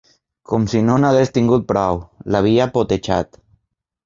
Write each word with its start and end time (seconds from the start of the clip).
Com 0.51 0.63
si 0.71 0.79
no 0.87 0.95
n'hagués 1.03 1.31
tingut 1.35 1.67
prou, 1.73 2.01
l'havia 2.37 2.69
potejat. 2.79 3.41